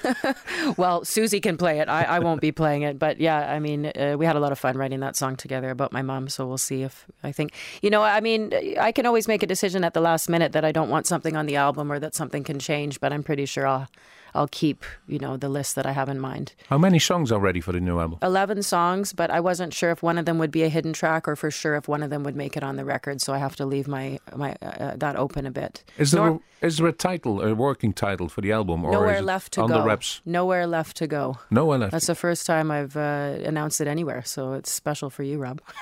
[0.77, 1.89] Well, Susie can play it.
[1.89, 2.99] I, I won't be playing it.
[2.99, 5.69] But yeah, I mean, uh, we had a lot of fun writing that song together
[5.71, 6.29] about my mom.
[6.29, 9.47] So we'll see if I think, you know, I mean, I can always make a
[9.47, 12.13] decision at the last minute that I don't want something on the album or that
[12.13, 12.99] something can change.
[12.99, 13.87] But I'm pretty sure I'll,
[14.34, 16.53] I'll keep, you know, the list that I have in mind.
[16.67, 18.19] How many songs are ready for the new album?
[18.21, 21.27] 11 songs, but I wasn't sure if one of them would be a hidden track
[21.27, 23.21] or for sure if one of them would make it on the record.
[23.21, 25.84] So I have to leave my, my uh, that open a bit.
[25.97, 28.84] Is there, Nor- a, is there a title, a working title for the album?
[28.86, 29.80] Or Nowhere left to on go.
[29.80, 30.21] the reps?
[30.25, 31.38] Nowhere left to go.
[31.49, 31.91] Nowhere left.
[31.91, 35.61] That's the first time I've uh, announced it anywhere, so it's special for you, Rob.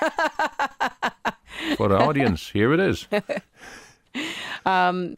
[1.76, 2.48] for the audience.
[2.50, 3.06] Here it is.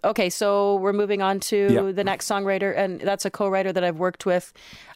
[0.04, 3.98] Okay, so we're moving on to the next songwriter, and that's a co-writer that I've
[3.98, 4.52] worked with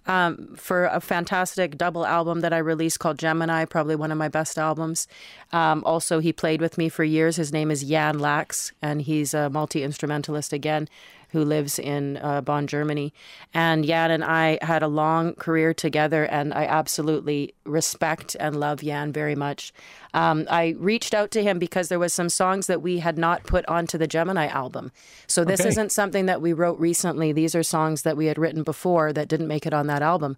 [0.07, 4.29] um, for a fantastic double album that I released called Gemini, probably one of my
[4.29, 5.09] best albums.
[5.53, 7.37] Um, also, he played with me for years.
[7.37, 10.89] His name is Jan Laacks, and he's a multi instrumentalist again.
[11.31, 13.13] Who lives in uh, Bonn, Germany.
[13.53, 18.83] And Jan and I had a long career together, and I absolutely respect and love
[18.83, 19.73] Jan very much.
[20.15, 23.43] Um, I reached out to him because there was some songs that we had not
[23.43, 24.93] put onto the Gemini album.
[25.27, 25.69] So this Okay.
[25.71, 27.33] isn't something that we wrote recently.
[27.33, 30.37] These are songs that we had written before that didn't make it on that album.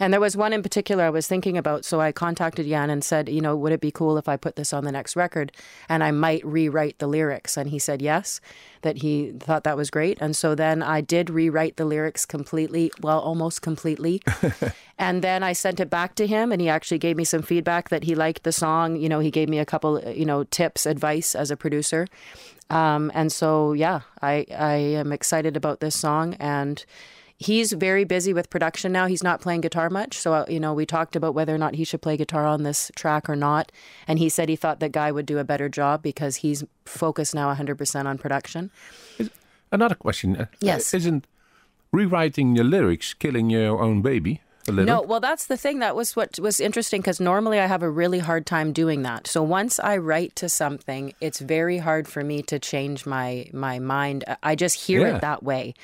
[0.00, 1.84] And there was one in particular I was thinking about.
[1.84, 4.56] So I contacted Jan and said, you know, would it be cool if I put
[4.56, 5.52] this on the next record
[5.88, 7.56] and I might rewrite the lyrics?
[7.56, 8.40] And he said yes,
[8.82, 10.16] that he thought that was great.
[10.20, 14.22] And so then I did rewrite the lyrics completely, well, almost completely.
[14.98, 17.88] and then I sent it back to him and he actually gave me some feedback
[17.90, 18.96] that he liked the song.
[18.96, 22.06] You know, he gave me a couple, you know, tips, advice as a producer.
[22.70, 26.34] Um, and so, yeah, I, I am excited about this song.
[26.34, 26.84] And
[27.38, 29.06] he's very busy with production now.
[29.06, 30.18] He's not playing guitar much.
[30.18, 32.64] So, uh, you know, we talked about whether or not he should play guitar on
[32.64, 33.72] this track or not.
[34.06, 37.34] And he said he thought that Guy would do a better job because he's focused
[37.34, 38.70] now 100% on production.
[39.72, 40.36] Another question.
[40.36, 40.92] uh, Yes.
[40.92, 41.26] Isn't
[41.92, 44.86] rewriting your lyrics killing your own baby a little?
[44.86, 45.78] No, well, that's the thing.
[45.80, 49.26] That was what was interesting because normally I have a really hard time doing that.
[49.26, 53.78] So once I write to something, it's very hard for me to change my my
[53.78, 54.24] mind.
[54.42, 55.16] I just hear Yeah.
[55.16, 55.74] it that way.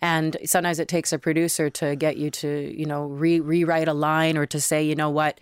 [0.00, 3.94] And sometimes it takes a producer to get you to, you know, re- rewrite a
[3.94, 5.40] line or to say, you know what,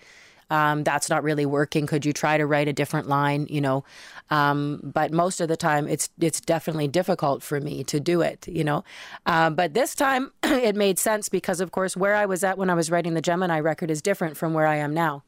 [0.52, 1.86] um, that's not really working.
[1.86, 3.46] Could you try to write a different line?
[3.48, 3.84] You know,
[4.28, 8.46] um, but most of the time, it's it's definitely difficult for me to do it.
[8.46, 8.84] You know,
[9.24, 12.68] uh, but this time it made sense because, of course, where I was at when
[12.68, 15.24] I was writing the Gemini record is different from where I am now.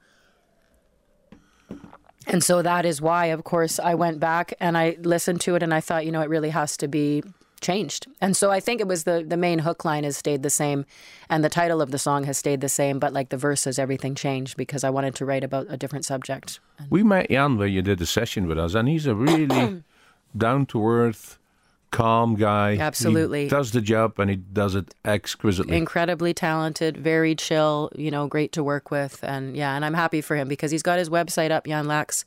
[2.26, 5.62] And so that is why, of course, I went back and I listened to it
[5.62, 7.22] and I thought, you know, it really has to be
[7.64, 8.06] changed.
[8.20, 10.84] And so I think it was the the main hook line has stayed the same
[11.28, 14.14] and the title of the song has stayed the same, but like the verses, everything
[14.14, 16.60] changed because I wanted to write about a different subject.
[16.90, 19.82] We met Jan where you did a session with us, and he's a really
[20.36, 21.38] down to earth,
[21.90, 22.76] calm guy.
[22.76, 23.44] Absolutely.
[23.44, 25.76] He does the job and he does it exquisitely.
[25.76, 29.22] Incredibly talented, very chill, you know, great to work with.
[29.22, 32.24] And yeah, and I'm happy for him because he's got his website up, Jan Laacks,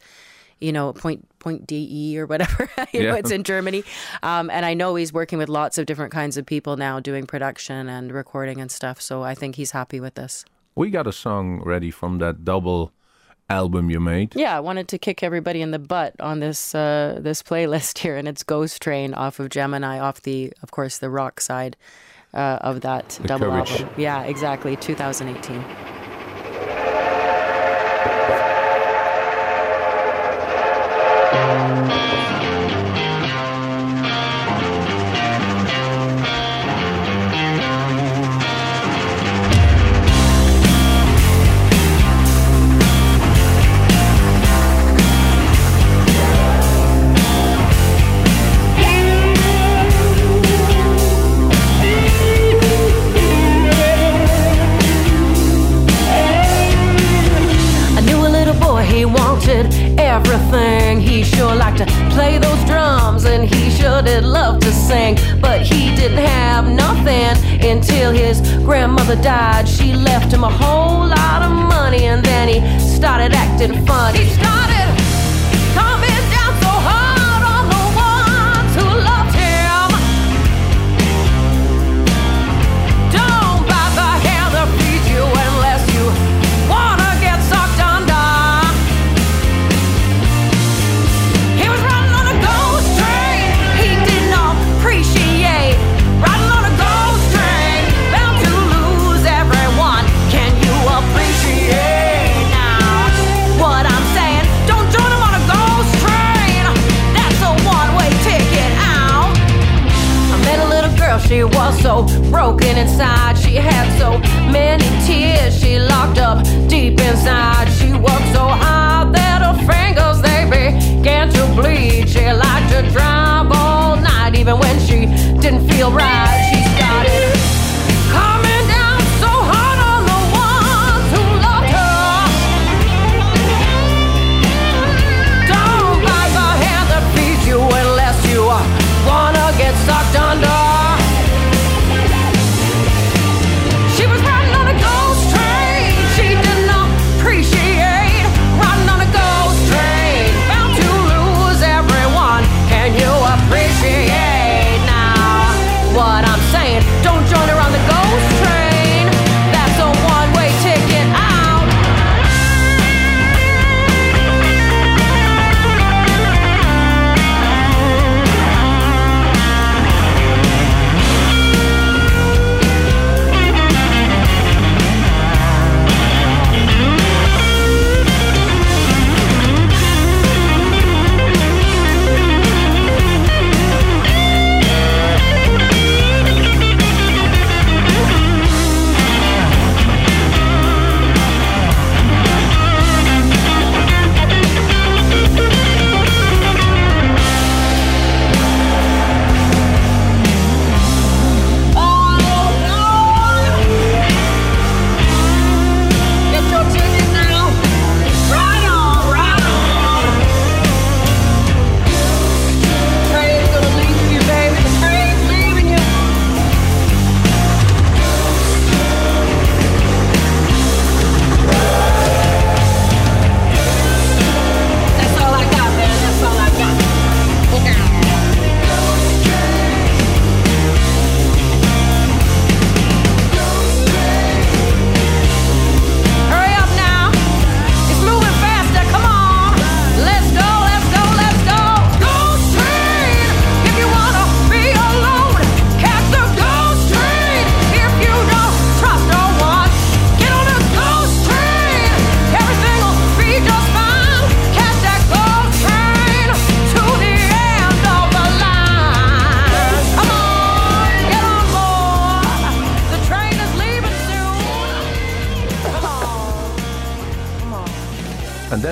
[0.60, 2.70] you know, point point DE or whatever.
[2.94, 3.84] you know, it's in Germany.
[4.24, 7.26] Um, and I know he's working with lots of different kinds of people now doing
[7.28, 9.00] production and recording and stuff.
[9.02, 10.46] So I think he's happy with this.
[10.76, 12.92] we got a song ready from that double
[13.50, 14.36] album you made.
[14.36, 18.18] Yeah, I wanted to kick everybody in the butt on this uh, this playlist here,
[18.18, 21.78] and it's Ghost Train off of Gemini, off the, of course, the rock side
[22.34, 23.72] uh, of that The double Courage.
[23.72, 23.90] album.
[23.98, 25.64] Yeah, exactly, 2018.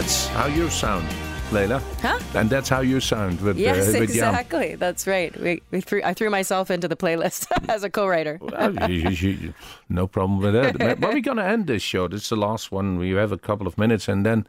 [0.05, 1.07] That's how you sound,
[1.49, 1.81] Layla.
[1.99, 2.19] Huh?
[2.35, 4.75] And that's how you sound with, Yes, uh, with exactly.
[4.75, 5.35] That's right.
[5.41, 8.37] We, we threw, I threw myself into the playlist as a co-writer.
[8.39, 9.53] Well, you- you- you-
[9.89, 10.77] no problem with that.
[10.77, 12.07] but we're going to end this show.
[12.07, 12.99] This is the last one.
[12.99, 14.45] We have a couple of minutes, and then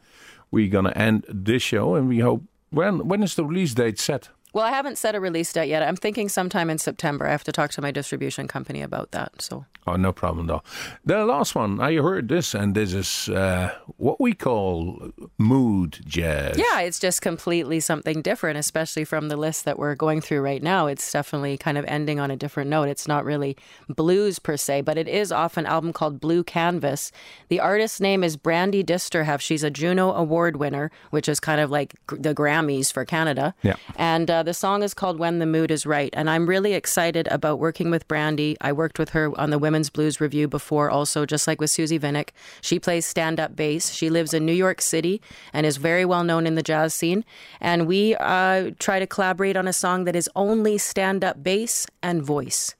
[0.51, 1.95] we're going to end this show.
[1.95, 2.43] And we hope.
[2.69, 4.29] When when is the release date set?
[4.57, 5.83] Well, I haven't set a release date yet.
[5.83, 7.27] I'm thinking sometime in September.
[7.27, 9.39] I have to talk to my distribution company about that.
[9.39, 10.63] So Oh, no problem though.
[11.05, 16.57] The last one, I heard this, and this is uh, what we call mood jazz.
[16.57, 20.61] Yeah, it's just completely something different, especially from the list that we're going through right
[20.61, 20.87] now.
[20.87, 22.89] It's definitely kind of ending on a different note.
[22.89, 23.55] It's not really
[23.87, 27.13] blues per se, but it is off an album called Blue Canvas.
[27.47, 29.39] The artist's name is Brandi Disterheft.
[29.39, 33.55] She's a Juno Award winner, which is kind of like the Grammys for Canada.
[33.63, 33.75] Yeah.
[33.95, 36.09] And uh, the song is called When the Mood is Right.
[36.13, 38.55] And I'm really excited about working with Brandi.
[38.61, 41.99] I worked with her on the Women's Blues Revue before, also, just like with Susie
[41.99, 42.29] Vinnick.
[42.61, 43.91] She plays stand up bass.
[43.91, 45.21] She lives in New York City
[45.51, 47.25] and is very well known in the jazz scene.
[47.59, 51.85] And we uh, try to collaborate on a song that is only stand up bass
[52.01, 52.73] and voice.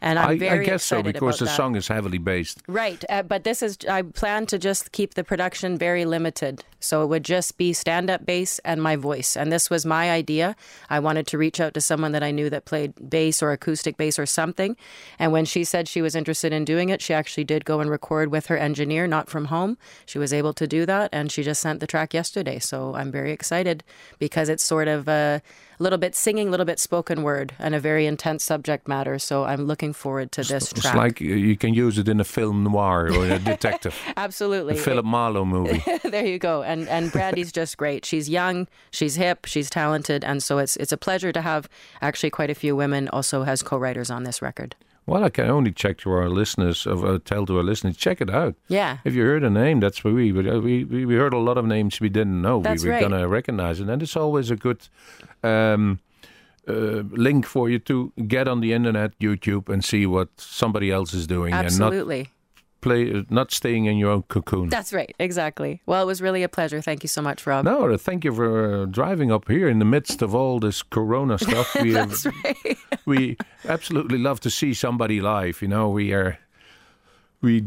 [0.00, 1.56] And I'm I, I very guess so because the that.
[1.56, 2.60] song is heavily based.
[2.66, 6.64] Right, uh, but this is I plan to just keep the production very limited.
[6.84, 9.36] So it would just be stand-up bass and my voice.
[9.36, 10.54] And this was my idea.
[10.90, 13.96] I wanted to reach out to someone that I knew that played bass or acoustic
[13.96, 14.76] bass or something.
[15.18, 17.90] And when she said she was interested in doing it, she actually did go and
[17.90, 19.76] record with her engineer, not from home.
[20.06, 22.58] She was able to do that and she just sent the track yesterday.
[22.58, 23.82] So I'm very excited
[24.18, 25.42] because it's sort of a
[25.80, 29.18] little bit singing, a little bit spoken word and a very intense subject matter.
[29.18, 30.94] So I'm looking forward to this It's track.
[30.94, 34.74] like you can use it in a film noir or a detective, Absolutely.
[34.74, 35.82] a Philip Marlowe movie.
[36.04, 36.62] there you go.
[36.62, 38.04] And and Brandi's just great.
[38.04, 41.68] She's young, she's hip, she's talented, and so it's it's a pleasure to have
[42.00, 44.74] actually quite a few women also as co-writers on this record.
[45.06, 48.22] Well, I can only check to our listeners, of uh, tell to our listeners, check
[48.22, 48.54] it out.
[48.68, 48.98] Yeah.
[49.04, 51.66] If you heard a name, that's what we, but, we we heard a lot of
[51.66, 52.62] names we didn't know.
[52.62, 53.02] That's we were right.
[53.02, 54.88] gonna recognize it, and it's always a good
[55.42, 55.98] um,
[56.66, 61.12] uh, link for you to get on the internet, YouTube, and see what somebody else
[61.12, 62.30] is doing, and not Absolutely.
[62.84, 64.68] Play, not staying in your own cocoon.
[64.68, 65.14] That's right.
[65.18, 65.80] Exactly.
[65.86, 66.80] Well, it was really a pleasure.
[66.82, 67.64] Thank you so much, Rob.
[67.64, 71.38] No, thank you for uh, driving up here in the midst of all this Corona
[71.38, 71.74] stuff.
[71.82, 72.78] We have- right.
[73.06, 73.36] we
[73.68, 75.62] absolutely love to see somebody live.
[75.62, 76.38] You know, we are
[77.42, 77.64] we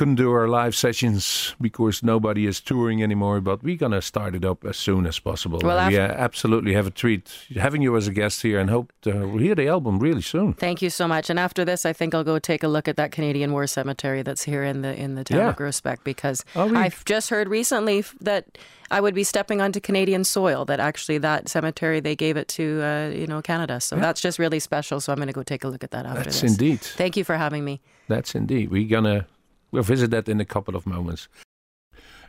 [0.00, 4.44] couldn't do our live sessions because nobody is touring anymore, but we're gonna start it
[4.44, 5.58] up as soon as possible.
[5.62, 8.92] Well, we uh, absolutely have a treat having you as a guest here, and hope
[9.02, 10.54] to hear the album really soon.
[10.54, 11.30] Thank you so much.
[11.30, 14.22] And after this, I think I'll go take a look at that Canadian War cemetery
[14.22, 15.48] that's here in the in the town Yeah.
[15.50, 18.44] of Groesbeek because Oh, I've just heard recently that
[18.90, 20.64] I would be stepping onto Canadian soil.
[20.64, 23.80] That actually that cemetery they gave it to uh, you know Canada.
[23.80, 25.00] So that's just really special.
[25.00, 26.52] So I'm going to go take a look at that after That's this.
[26.52, 26.80] indeed.
[26.80, 27.80] Thank you for having me.
[28.08, 28.70] That's indeed.
[28.70, 29.26] We're gonna
[29.70, 31.28] we'll visit that in a couple of moments.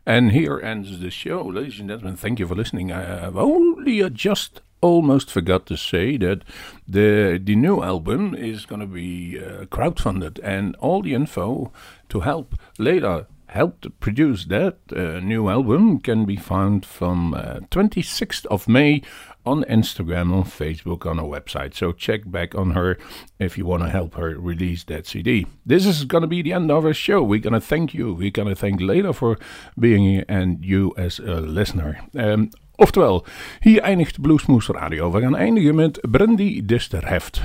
[0.06, 2.16] And here ends the show, ladies and gentlemen.
[2.16, 2.92] Thank you for listening.
[2.92, 6.44] I have only uh, just almost forgot to say that
[6.88, 11.72] the the new album is going to be uh, crowdfunded, and all the info
[12.10, 18.46] to help later help produce that uh, new album can be found from uh, 26th
[18.46, 19.02] of May
[19.46, 21.74] on Instagram, on Facebook, on our website.
[21.76, 22.98] So check back on her
[23.40, 25.46] if you want to help her release that CD.
[25.66, 27.24] This is going to be the end of our show.
[27.24, 28.14] We're going to thank you.
[28.14, 29.38] We're going to thank Leila for
[29.78, 32.00] being here and you as a listener.
[32.16, 33.26] Um, oftewel,
[33.60, 35.12] hier eindigt Bluesmoose Radio.
[35.12, 37.42] We gaan eindigen met Brandy Disterheft.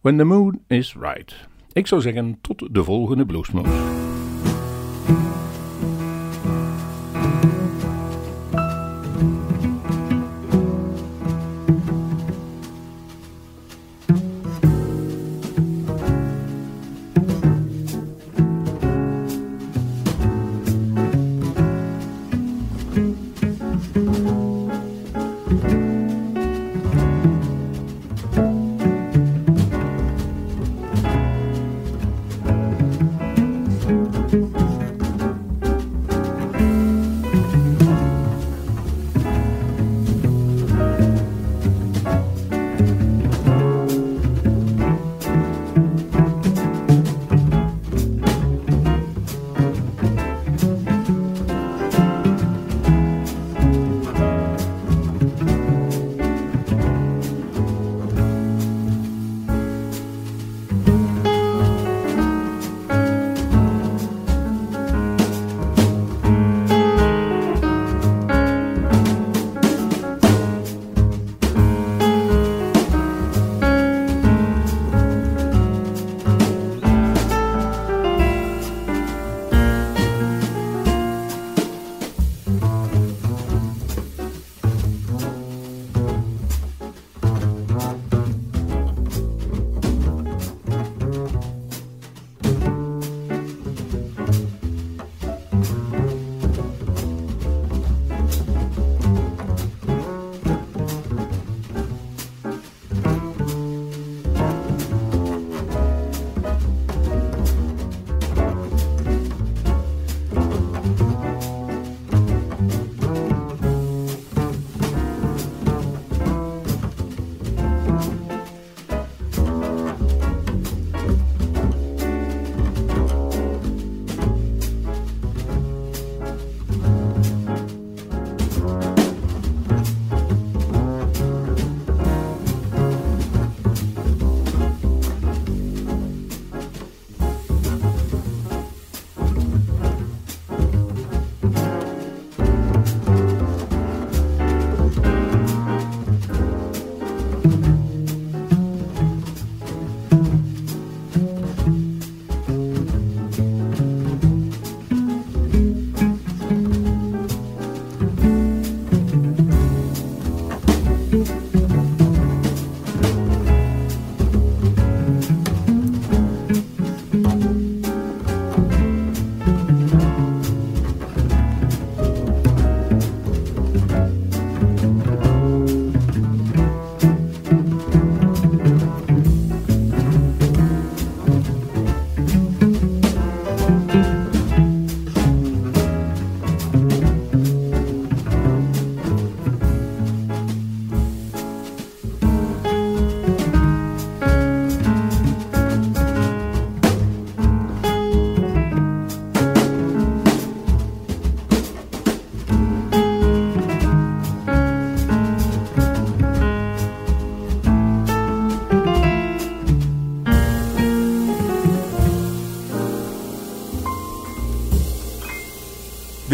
[0.00, 1.34] When the mood is right.
[1.72, 4.01] Ik zou zeggen, tot de volgende Bluesmoose.